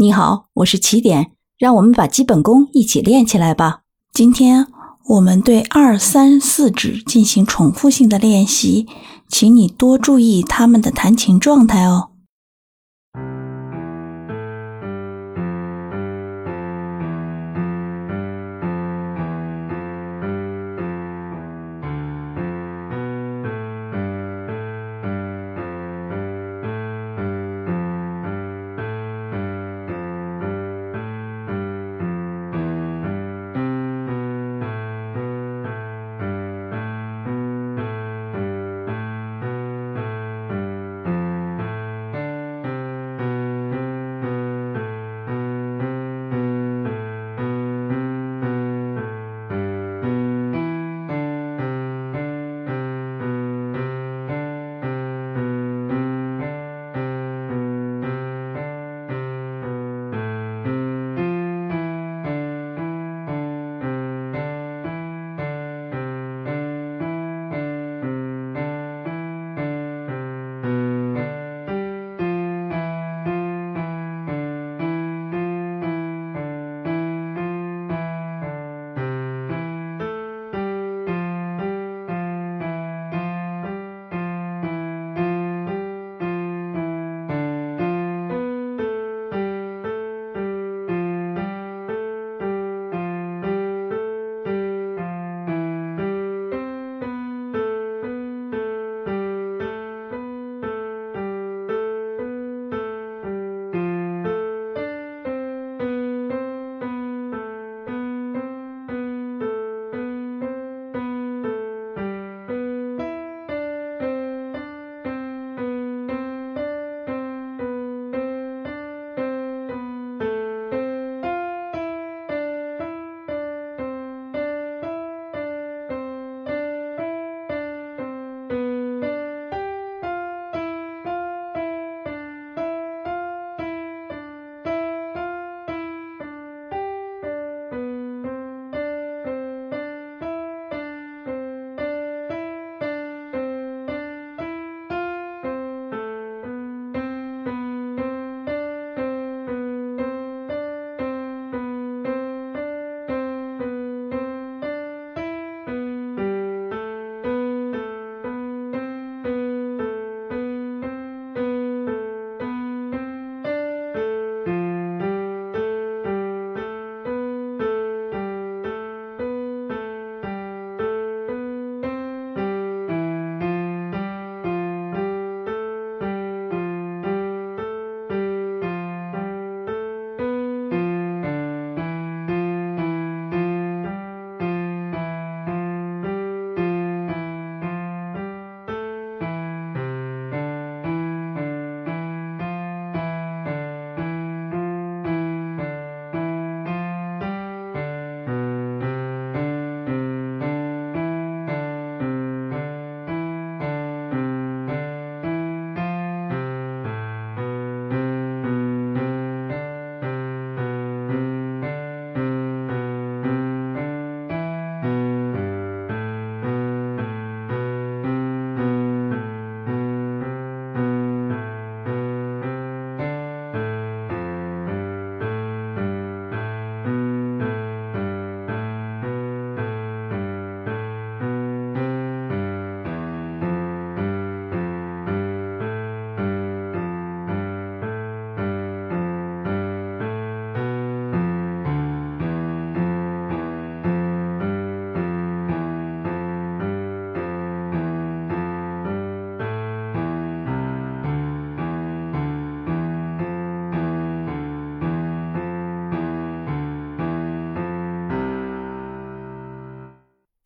[0.00, 3.80] 你好，我是起点，让我们把基本功一起练起来吧。
[4.12, 4.68] 今天
[5.08, 8.86] 我们对二、三、四指进行重复性的练习，
[9.28, 12.10] 请你多注意他们的弹琴状态哦。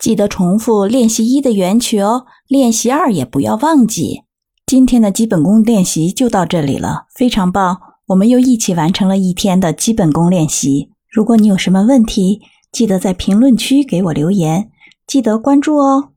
[0.02, 4.22] 记得重复练习一的原曲哦，练习二也不要忘记。
[4.66, 7.78] 今天的基本功练习就到这里了，非常棒！
[8.08, 10.90] 我们又一起完成了一天的基本功练习。
[11.08, 12.40] 如果你有什么问题，
[12.72, 14.72] 记得在评论区给我留言，
[15.06, 16.08] 记得关注哦。